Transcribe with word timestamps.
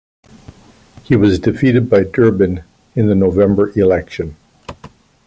He 1.03 1.15
was 1.15 1.37
defeated 1.37 1.87
by 1.87 2.05
Durbin 2.05 2.63
in 2.95 3.05
the 3.05 3.13
November 3.13 3.69
election. 3.77 4.35